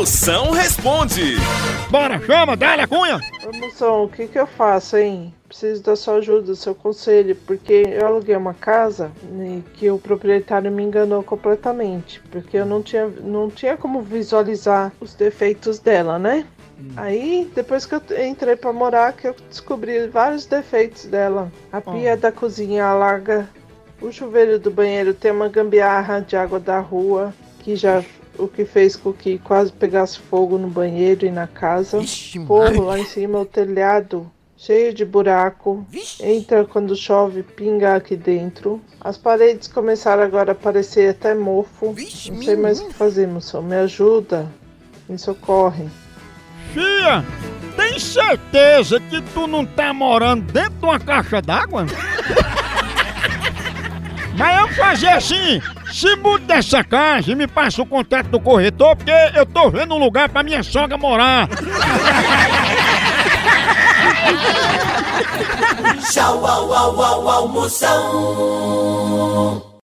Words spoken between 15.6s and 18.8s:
dela, né? Aí, depois que eu entrei pra